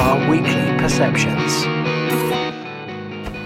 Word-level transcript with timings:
our 0.00 0.30
weekly 0.30 0.78
perceptions. 0.78 1.66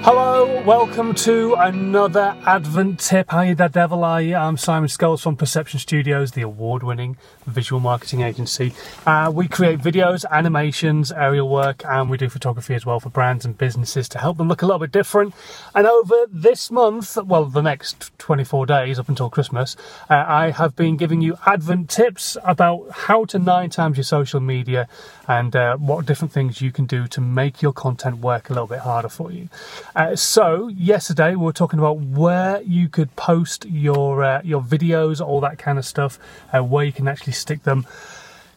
Hello, 0.04 0.62
welcome 0.67 1.15
to 1.15 1.54
another 1.54 2.37
Advent 2.45 3.01
tip. 3.01 3.30
Hi 3.30 3.54
there, 3.54 3.71
Devil 3.71 4.04
I 4.04 4.21
am 4.21 4.59
Simon 4.59 4.91
Scholes 4.91 5.23
from 5.23 5.34
Perception 5.34 5.80
Studios, 5.80 6.32
the 6.32 6.43
award-winning 6.43 7.16
visual 7.46 7.80
marketing 7.80 8.21
agency. 8.21 8.75
Uh, 9.06 9.32
we 9.35 9.48
create 9.48 9.79
videos, 9.79 10.27
animations, 10.30 11.11
aerial 11.11 11.48
work, 11.48 11.82
and 11.87 12.11
we 12.11 12.18
do 12.18 12.29
photography 12.29 12.75
as 12.75 12.85
well 12.85 13.00
for 13.00 13.09
brands 13.09 13.46
and 13.46 13.57
businesses 13.57 14.07
to 14.11 14.18
help 14.18 14.36
them 14.36 14.46
look 14.46 14.61
a 14.61 14.67
little 14.67 14.79
bit 14.79 14.93
different. 14.93 15.32
And 15.75 15.86
over 15.86 16.27
this 16.30 16.71
month, 16.71 17.16
well, 17.16 17.46
the 17.46 17.62
next 17.62 18.12
24 18.18 18.66
days 18.66 18.98
up 18.98 19.09
until 19.09 19.30
Christmas, 19.30 19.75
uh, 20.11 20.23
I 20.29 20.50
have 20.50 20.77
been 20.77 20.98
giving 20.98 21.23
you 21.23 21.39
Advent 21.46 21.89
tips 21.89 22.36
about 22.45 22.91
how 22.91 23.25
to 23.25 23.39
nine 23.39 23.71
times 23.71 23.96
your 23.96 24.05
social 24.05 24.41
media 24.41 24.86
and 25.27 25.57
uh, 25.57 25.79
what 25.79 26.05
different 26.05 26.32
things 26.32 26.61
you 26.61 26.73
can 26.73 26.84
do 26.84 27.07
to 27.07 27.23
make 27.23 27.62
your 27.62 27.73
content 27.73 28.18
work 28.18 28.50
a 28.50 28.52
little 28.52 28.68
bit 28.68 28.80
harder 28.80 29.08
for 29.08 29.32
you. 29.32 29.49
Uh, 29.94 30.16
so 30.16 30.66
yesterday 30.68 31.36
we 31.36 31.44
were 31.44 31.53
talking 31.53 31.79
about 31.79 31.98
where 31.98 32.61
you 32.62 32.89
could 32.89 33.14
post 33.14 33.64
your 33.66 34.25
uh, 34.25 34.41
your 34.42 34.61
videos, 34.61 35.25
all 35.25 35.41
that 35.41 35.56
kind 35.56 35.78
of 35.78 35.84
stuff, 35.84 36.19
uh, 36.52 36.61
where 36.61 36.84
you 36.84 36.92
can 36.92 37.06
actually 37.06 37.33
stick 37.33 37.62
them. 37.62 37.86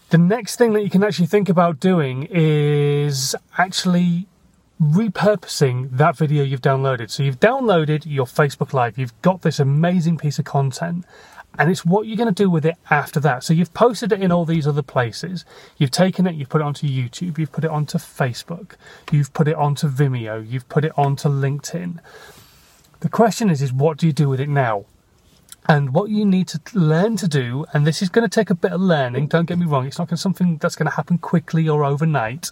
The 0.10 0.18
next 0.18 0.56
thing 0.56 0.74
that 0.74 0.84
you 0.84 0.90
can 0.90 1.04
actually 1.04 1.28
think 1.28 1.48
about 1.48 1.80
doing 1.80 2.28
is 2.32 3.36
actually 3.58 4.26
repurposing 4.82 5.90
that 5.92 6.16
video 6.16 6.44
you've 6.44 6.62
downloaded. 6.62 7.12
So 7.12 7.22
you've 7.22 7.40
downloaded 7.40 8.04
your 8.06 8.26
Facebook 8.26 8.74
Live, 8.74 8.98
you've 8.98 9.20
got 9.22 9.44
this 9.44 9.60
amazing 9.60 10.18
piece 10.18 10.40
of 10.40 10.46
content, 10.46 11.06
and 11.58 11.72
it's 11.72 11.86
what 11.86 12.06
you're 12.06 12.18
going 12.18 12.34
to 12.34 12.44
do 12.44 12.50
with 12.50 12.66
it 12.66 12.76
after 12.90 13.20
that. 13.22 13.44
So 13.44 13.54
you've 13.54 13.74
posted 13.74 14.12
it 14.12 14.22
in 14.22 14.32
all 14.32 14.46
these 14.46 14.68
other 14.68 14.82
places. 14.84 15.44
You've 15.78 15.92
taken 15.92 16.28
it, 16.28 16.36
you've 16.36 16.50
put 16.50 16.62
it 16.62 16.66
onto 16.66 16.88
YouTube, 16.88 17.38
you've 17.38 17.52
put 17.52 17.64
it 17.64 17.72
onto 17.72 17.98
Facebook, 17.98 18.76
you've 19.12 19.34
put 19.34 19.48
it 19.48 19.56
onto 19.56 19.90
Vimeo, 19.90 20.48
you've 20.48 20.70
put 20.70 20.86
it 20.86 20.92
onto 20.98 21.30
LinkedIn. 21.30 22.00
The 23.00 23.10
question 23.10 23.50
is, 23.50 23.62
is 23.62 23.74
what 23.74 23.98
do 23.98 24.08
you 24.08 24.14
do 24.14 24.30
with 24.30 24.40
it 24.40 24.50
now? 24.50 24.86
And 25.70 25.94
what 25.94 26.10
you 26.10 26.26
need 26.26 26.48
to 26.50 26.62
learn 26.74 27.18
to 27.18 27.28
do, 27.28 27.66
and 27.74 27.86
this 27.86 28.02
is 28.02 28.10
going 28.10 28.28
to 28.28 28.34
take 28.34 28.50
a 28.50 28.56
bit 28.56 28.72
of 28.72 28.80
learning, 28.80 29.28
don't 29.28 29.46
get 29.46 29.60
me 29.60 29.66
wrong, 29.66 29.86
it's 29.86 30.00
not 30.00 30.18
something 30.18 30.58
that's 30.58 30.76
going 30.76 30.90
to 30.90 30.96
happen 30.96 31.18
quickly 31.18 31.68
or 31.68 31.84
overnight, 31.84 32.52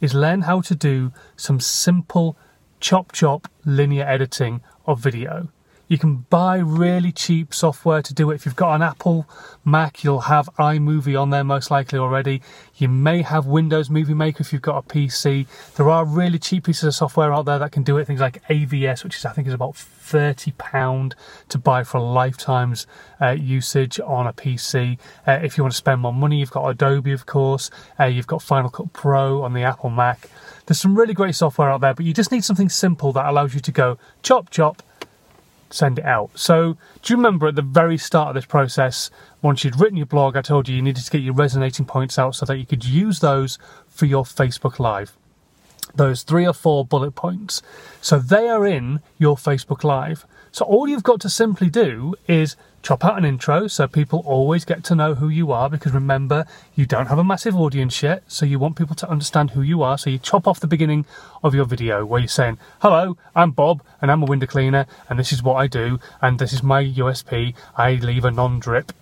is 0.00 0.14
learn 0.14 0.42
how 0.42 0.60
to 0.62 0.74
do 0.74 1.12
some 1.36 1.60
simple 1.60 2.36
chop 2.80 3.12
chop 3.12 3.48
linear 3.64 4.04
editing 4.04 4.62
of 4.86 4.98
video. 4.98 5.48
You 5.88 5.98
can 5.98 6.26
buy 6.30 6.56
really 6.56 7.12
cheap 7.12 7.54
software 7.54 8.02
to 8.02 8.12
do 8.12 8.32
it. 8.32 8.34
If 8.34 8.44
you've 8.44 8.56
got 8.56 8.74
an 8.74 8.82
Apple 8.82 9.28
Mac, 9.64 10.02
you'll 10.02 10.22
have 10.22 10.48
iMovie 10.58 11.20
on 11.20 11.30
there 11.30 11.44
most 11.44 11.70
likely 11.70 11.96
already. 11.96 12.42
You 12.74 12.88
may 12.88 13.22
have 13.22 13.46
Windows 13.46 13.88
Movie 13.88 14.12
Maker 14.12 14.40
if 14.40 14.52
you've 14.52 14.62
got 14.62 14.78
a 14.78 14.82
PC. 14.82 15.46
There 15.76 15.88
are 15.88 16.04
really 16.04 16.40
cheap 16.40 16.64
pieces 16.64 16.82
of 16.84 16.94
software 16.94 17.32
out 17.32 17.44
there 17.44 17.60
that 17.60 17.70
can 17.70 17.84
do 17.84 17.98
it. 17.98 18.06
Things 18.06 18.20
like 18.20 18.42
AVS, 18.48 19.04
which 19.04 19.16
is 19.16 19.24
I 19.24 19.30
think 19.30 19.46
is 19.46 19.54
about 19.54 19.76
thirty 19.76 20.50
pound 20.58 21.14
to 21.50 21.58
buy 21.58 21.84
for 21.84 21.98
a 21.98 22.02
lifetime's 22.02 22.88
uh, 23.20 23.30
usage 23.30 24.00
on 24.00 24.26
a 24.26 24.32
PC. 24.32 24.98
Uh, 25.24 25.38
if 25.42 25.56
you 25.56 25.62
want 25.62 25.72
to 25.72 25.78
spend 25.78 26.00
more 26.00 26.12
money, 26.12 26.40
you've 26.40 26.50
got 26.50 26.68
Adobe, 26.68 27.12
of 27.12 27.26
course. 27.26 27.70
Uh, 28.00 28.06
you've 28.06 28.26
got 28.26 28.42
Final 28.42 28.70
Cut 28.70 28.92
Pro 28.92 29.42
on 29.42 29.52
the 29.52 29.62
Apple 29.62 29.90
Mac. 29.90 30.28
There's 30.66 30.80
some 30.80 30.98
really 30.98 31.14
great 31.14 31.36
software 31.36 31.70
out 31.70 31.80
there, 31.80 31.94
but 31.94 32.04
you 32.04 32.12
just 32.12 32.32
need 32.32 32.44
something 32.44 32.68
simple 32.68 33.12
that 33.12 33.26
allows 33.26 33.54
you 33.54 33.60
to 33.60 33.70
go 33.70 33.98
chop 34.22 34.50
chop 34.50 34.82
send 35.70 35.98
it 35.98 36.04
out. 36.04 36.30
So, 36.34 36.76
do 37.02 37.12
you 37.12 37.16
remember 37.16 37.48
at 37.48 37.54
the 37.54 37.62
very 37.62 37.98
start 37.98 38.28
of 38.28 38.34
this 38.34 38.46
process, 38.46 39.10
once 39.42 39.64
you'd 39.64 39.78
written 39.78 39.96
your 39.96 40.06
blog, 40.06 40.36
I 40.36 40.42
told 40.42 40.68
you 40.68 40.76
you 40.76 40.82
needed 40.82 41.04
to 41.04 41.10
get 41.10 41.22
your 41.22 41.34
resonating 41.34 41.86
points 41.86 42.18
out 42.18 42.34
so 42.34 42.46
that 42.46 42.58
you 42.58 42.66
could 42.66 42.84
use 42.84 43.20
those 43.20 43.58
for 43.88 44.06
your 44.06 44.24
Facebook 44.24 44.78
Live? 44.78 45.16
Those 45.96 46.22
three 46.22 46.46
or 46.46 46.52
four 46.52 46.84
bullet 46.84 47.14
points. 47.14 47.62
So, 48.00 48.18
they 48.18 48.48
are 48.48 48.66
in 48.66 49.00
your 49.18 49.36
Facebook 49.36 49.82
Live. 49.82 50.26
So, 50.52 50.64
all 50.64 50.88
you've 50.88 51.02
got 51.02 51.20
to 51.22 51.30
simply 51.30 51.68
do 51.68 52.14
is 52.28 52.56
chop 52.86 53.04
out 53.04 53.18
an 53.18 53.24
intro 53.24 53.66
so 53.66 53.88
people 53.88 54.22
always 54.24 54.64
get 54.64 54.84
to 54.84 54.94
know 54.94 55.16
who 55.16 55.28
you 55.28 55.50
are 55.50 55.68
because 55.68 55.92
remember 55.92 56.46
you 56.76 56.86
don't 56.86 57.08
have 57.08 57.18
a 57.18 57.24
massive 57.24 57.56
audience 57.56 58.00
yet 58.00 58.22
so 58.28 58.46
you 58.46 58.60
want 58.60 58.76
people 58.76 58.94
to 58.94 59.10
understand 59.10 59.50
who 59.50 59.60
you 59.60 59.82
are 59.82 59.98
so 59.98 60.08
you 60.08 60.18
chop 60.18 60.46
off 60.46 60.60
the 60.60 60.68
beginning 60.68 61.04
of 61.42 61.52
your 61.52 61.64
video 61.64 62.06
where 62.06 62.20
you're 62.20 62.28
saying 62.28 62.56
hello 62.82 63.16
i'm 63.34 63.50
bob 63.50 63.82
and 64.00 64.08
i'm 64.08 64.22
a 64.22 64.26
window 64.26 64.46
cleaner 64.46 64.86
and 65.10 65.18
this 65.18 65.32
is 65.32 65.42
what 65.42 65.54
i 65.54 65.66
do 65.66 65.98
and 66.22 66.38
this 66.38 66.52
is 66.52 66.62
my 66.62 66.84
usp 66.84 67.54
i 67.76 67.94
leave 67.94 68.24
a 68.24 68.30
non-drip 68.30 68.92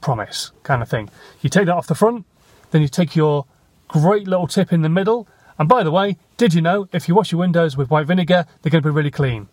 promise 0.00 0.52
kind 0.62 0.80
of 0.80 0.88
thing 0.88 1.10
you 1.40 1.50
take 1.50 1.66
that 1.66 1.74
off 1.74 1.88
the 1.88 1.94
front 1.96 2.24
then 2.70 2.82
you 2.82 2.88
take 2.88 3.16
your 3.16 3.46
great 3.88 4.28
little 4.28 4.46
tip 4.46 4.72
in 4.72 4.82
the 4.82 4.88
middle 4.88 5.26
and 5.58 5.68
by 5.68 5.82
the 5.82 5.90
way 5.90 6.16
did 6.36 6.54
you 6.54 6.60
know 6.60 6.88
if 6.92 7.08
you 7.08 7.14
wash 7.14 7.32
your 7.32 7.38
windows 7.38 7.76
with 7.76 7.90
white 7.90 8.06
vinegar 8.06 8.46
they're 8.62 8.70
going 8.70 8.82
to 8.82 8.88
be 8.88 8.94
really 8.94 9.10
clean 9.10 9.48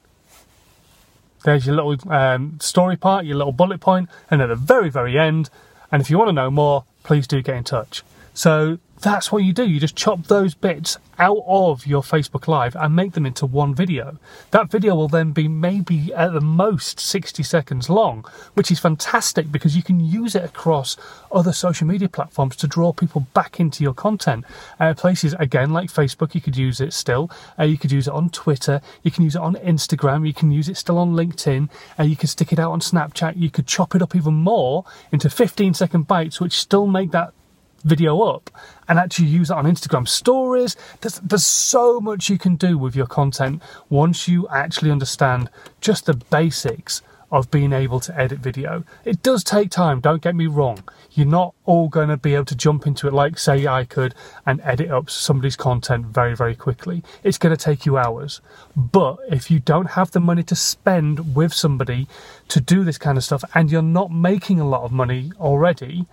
there's 1.44 1.66
your 1.66 1.76
little 1.76 2.14
um, 2.14 2.60
story 2.60 2.96
part, 2.96 3.26
your 3.26 3.38
little 3.38 3.54
bullet 3.54 3.80
point, 3.80 4.10
and 4.30 4.42
at 4.42 4.50
the 4.50 4.56
very, 4.56 4.90
very 4.90 5.18
end, 5.18 5.50
and 5.92 6.02
if 6.02 6.10
you 6.10 6.18
want 6.18 6.30
to 6.30 6.34
know 6.34 6.52
more, 6.52 6.86
please 7.04 7.28
do 7.28 7.42
get 7.42 7.56
in 7.56 7.64
touch. 7.64 8.04
So 8.34 8.80
that's 9.02 9.32
what 9.32 9.44
you 9.44 9.52
do. 9.52 9.68
You 9.68 9.80
just 9.80 9.96
chop 9.96 10.28
those 10.28 10.54
bits 10.54 10.98
out 11.18 11.44
of 11.48 11.88
your 11.88 12.04
Facebook 12.04 12.48
Live 12.48 12.76
and 12.76 12.96
make 12.96 13.14
them 13.14 13.26
into 13.26 13.46
one 13.48 13.74
video. 13.74 14.18
That 14.52 14.70
video 14.70 14.96
will 14.96 15.08
then 15.08 15.32
be 15.32 15.48
maybe 15.48 16.14
at 16.14 16.34
the 16.34 16.42
most 16.42 17.00
60 17.00 17.42
seconds 17.42 17.90
long, 17.90 18.26
which 18.54 18.72
is 18.72 18.80
fantastic 18.80 19.52
because 19.52 19.76
you 19.76 19.82
can 19.82 20.00
use 20.00 20.36
it 20.36 20.44
across 20.44 20.98
other 21.32 21.52
social 21.52 21.88
media 21.88 22.10
platforms 22.10 22.56
to 22.58 22.68
draw 22.68 22.94
people 22.94 23.22
back 23.34 23.60
into 23.60 23.84
your 23.84 23.94
content. 23.94 24.46
Uh, 24.80 24.94
places, 24.94 25.34
again, 25.40 25.72
like 25.72 25.90
Facebook, 25.92 26.36
you 26.36 26.42
could 26.42 26.58
use 26.58 26.80
it 26.80 26.94
still. 26.94 27.30
Uh, 27.58 27.64
you 27.64 27.78
could 27.78 27.92
use 27.92 28.08
it 28.08 28.14
on 28.14 28.30
Twitter. 28.30 28.82
You 29.02 29.10
can 29.10 29.24
use 29.24 29.36
it 29.36 29.42
on 29.42 29.56
Instagram. 29.56 30.28
You 30.28 30.34
can 30.34 30.52
use 30.52 30.70
it 30.70 30.78
still 30.78 31.00
on 31.00 31.14
LinkedIn. 31.14 31.70
Uh, 32.00 32.04
you 32.04 32.16
can 32.16 32.28
stick 32.28 32.54
it 32.54 32.60
out 32.60 32.72
on 32.72 32.80
Snapchat. 32.80 33.36
You 33.36 33.50
could 33.50 33.66
chop 33.66 33.96
it 33.96 34.02
up 34.02 34.16
even 34.16 34.36
more 34.36 34.86
into 35.12 35.30
15 35.30 35.74
second 35.74 36.08
bites, 36.08 36.40
which 36.40 36.60
still 36.60 36.86
make 36.86 37.12
that 37.12 37.34
video 37.82 38.22
up 38.22 38.50
and 38.88 39.00
actually 39.00 39.28
use 39.28 39.52
it 39.52 39.58
on 39.58 39.66
Instagram 39.66 40.08
stories. 40.08 40.76
There's, 41.02 41.20
there's 41.20 41.46
so 41.46 42.00
much 42.00 42.30
you 42.30 42.38
can 42.38 42.56
do 42.56 42.78
with 42.78 42.96
your 42.96 43.08
content 43.08 43.62
once 43.90 44.28
you 44.28 44.48
actually 44.50 44.92
understand 44.92 45.50
just 45.80 46.06
the 46.06 46.14
basics 46.14 47.02
of 47.32 47.50
being 47.50 47.72
able 47.72 48.00
to 48.02 48.20
edit 48.20 48.40
video. 48.40 48.84
It 49.06 49.24
does 49.24 49.44
take 49.44 49.72
time, 49.72 50.02
don't 50.02 50.22
get 50.22 50.36
me 50.36 50.48
wrong. 50.48 50.84
You're 51.14 51.28
not 51.28 51.56
all 51.66 51.88
going 51.88 52.10
to 52.10 52.18
be 52.18 52.36
able 52.36 52.46
to 52.46 52.56
jump 52.56 52.86
into 52.86 53.08
it 53.08 53.14
like, 53.14 53.40
say, 53.40 53.66
I 53.68 53.86
could 53.86 54.14
and 54.46 54.60
edit 54.64 54.92
up 54.92 55.10
somebody's 55.10 55.56
content 55.56 56.08
very, 56.08 56.36
very 56.36 56.56
quickly. 56.56 57.04
It's 57.24 57.38
going 57.38 57.56
to 57.56 57.64
take 57.64 57.86
you 57.86 57.98
hours. 57.98 58.42
But 58.76 59.18
if 59.30 59.50
you 59.50 59.60
don't 59.60 59.92
have 59.92 60.12
the 60.12 60.20
money 60.20 60.44
to 60.44 60.56
spend 60.56 61.36
with 61.36 61.54
somebody 61.54 62.08
to 62.50 62.60
do 62.60 62.84
this 62.84 62.98
kind 62.98 63.18
of 63.18 63.24
stuff 63.24 63.44
and 63.56 63.72
you're 63.72 63.82
not 63.82 64.12
making 64.12 64.60
a 64.60 64.68
lot 64.68 64.84
of 64.84 64.92
money 64.92 65.32
already, 65.40 66.06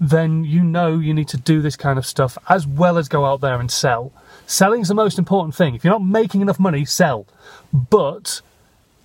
then 0.00 0.44
you 0.44 0.64
know 0.64 0.98
you 0.98 1.12
need 1.12 1.28
to 1.28 1.36
do 1.36 1.60
this 1.60 1.76
kind 1.76 1.98
of 1.98 2.06
stuff 2.06 2.38
as 2.48 2.66
well 2.66 2.96
as 2.96 3.08
go 3.08 3.26
out 3.26 3.42
there 3.42 3.60
and 3.60 3.70
sell. 3.70 4.12
Selling's 4.46 4.88
the 4.88 4.94
most 4.94 5.18
important 5.18 5.54
thing. 5.54 5.74
If 5.74 5.84
you're 5.84 5.92
not 5.92 6.02
making 6.02 6.40
enough 6.40 6.58
money, 6.58 6.84
sell. 6.86 7.26
But 7.72 8.40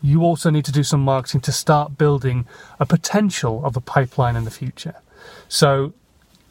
you 0.02 0.22
also 0.22 0.50
need 0.50 0.66
to 0.66 0.72
do 0.72 0.84
some 0.84 1.02
marketing 1.02 1.42
to 1.42 1.52
start 1.52 1.98
building 1.98 2.48
a 2.80 2.86
potential 2.86 3.64
of 3.66 3.76
a 3.76 3.82
pipeline 3.82 4.36
in 4.36 4.46
the 4.46 4.52
future. 4.52 4.96
So 5.50 5.94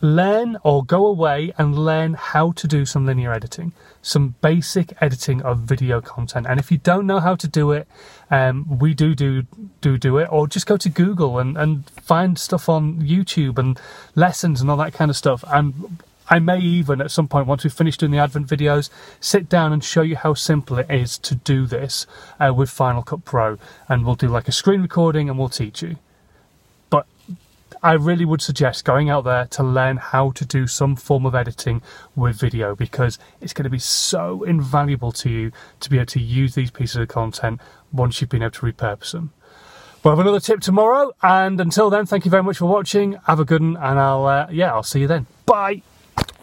learn 0.05 0.59
or 0.63 0.85
go 0.85 1.07
away 1.07 1.51
and 1.57 1.79
learn 1.79 2.13
how 2.13 2.53
to 2.53 2.69
do 2.69 2.85
some 2.85 3.07
linear 3.07 3.33
editing, 3.33 3.73
some 4.03 4.35
basic 4.43 4.93
editing 5.01 5.41
of 5.41 5.61
video 5.61 6.03
content. 6.03 6.47
And 6.47 6.61
if 6.61 6.71
you 6.71 6.77
don't 6.77 7.07
know 7.07 7.21
how 7.21 7.35
to 7.37 7.49
do 7.49 7.73
it, 7.73 7.89
um, 8.31 8.79
we 8.79 8.93
do 8.93 9.15
do 9.15 9.45
do 9.81 9.97
do 9.97 10.19
it, 10.19 10.29
or 10.31 10.47
just 10.47 10.67
go 10.67 10.77
to 10.77 10.91
Google 10.91 11.39
and, 11.39 11.57
and 11.57 11.89
find 12.03 12.39
stuff 12.39 12.69
on 12.69 13.01
YouTube 13.01 13.59
and 13.59 13.81
lessons 14.15 14.61
and 14.61 14.71
all 14.71 14.77
that 14.77 14.93
kind 14.93 15.11
of 15.11 15.17
stuff. 15.17 15.43
And 15.49 15.99
I 16.29 16.39
may 16.39 16.59
even 16.59 17.01
at 17.01 17.11
some 17.11 17.27
point, 17.27 17.47
once 17.47 17.65
we've 17.65 17.73
finished 17.73 18.01
doing 18.01 18.13
the 18.13 18.19
Advent 18.19 18.47
videos, 18.47 18.91
sit 19.21 19.49
down 19.49 19.73
and 19.73 19.83
show 19.83 20.03
you 20.03 20.17
how 20.17 20.35
simple 20.35 20.79
it 20.79 20.91
is 20.91 21.17
to 21.19 21.35
do 21.35 21.65
this 21.67 22.07
uh, 22.39 22.53
with 22.55 22.69
Final 22.69 23.03
Cut 23.03 23.25
Pro. 23.25 23.59
And 23.89 24.05
we'll 24.05 24.17
do 24.17 24.29
like 24.29 24.49
a 24.49 24.53
screen 24.53 24.83
recording 24.83 25.31
and 25.31 25.39
we'll 25.39 25.49
teach 25.49 25.83
you. 25.83 25.97
I 27.83 27.93
really 27.93 28.25
would 28.25 28.41
suggest 28.41 28.85
going 28.85 29.11
out 29.11 29.25
there 29.25 29.47
to 29.47 29.63
learn 29.63 29.99
how 29.99 30.31
to 30.33 30.47
do 30.47 30.67
some 30.67 30.97
form 30.97 31.27
of 31.27 31.35
editing 31.35 31.83
with 32.17 32.37
video 32.37 32.75
because 32.75 33.19
it's 33.41 33.53
going 33.53 33.65
to 33.65 33.71
be 33.71 33.79
so 33.79 34.43
invaluable 34.45 35.13
to 35.13 35.29
you 35.29 35.53
to 35.81 35.91
be 35.91 35.97
able 35.97 36.07
to 36.07 36.21
use 36.21 36.55
these 36.55 36.71
pieces 36.71 36.97
of 36.97 37.09
content 37.09 37.61
once 37.93 38.21
you've 38.21 38.31
been 38.31 38.43
able 38.43 38.53
to 38.53 38.67
repurpose 38.67 39.13
them. 39.13 39.33
We'll 40.03 40.17
have 40.17 40.21
another 40.21 40.41
tip 40.41 40.61
tomorrow, 40.61 41.13
and 41.23 41.59
until 41.61 41.89
then, 41.89 42.05
thank 42.05 42.27
you 42.27 42.31
very 42.31 42.43
much 42.43 42.59
for 42.59 42.67
watching. 42.67 43.19
Have 43.27 43.41
a 43.41 43.45
good 43.45 43.63
one, 43.63 43.77
and 43.77 43.99
I'll 43.99 44.27
uh, 44.27 44.47
yeah, 44.51 44.73
I'll 44.73 44.83
see 44.83 45.01
you 45.01 45.07
then. 45.07 45.27
Bye. 45.47 45.83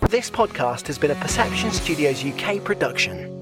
This 0.10 0.32
podcast 0.32 0.88
has 0.88 0.98
been 0.98 1.12
a 1.12 1.16
Perception 1.16 1.72
Studios 1.72 2.26
UK 2.26 2.64
production. 2.64 3.41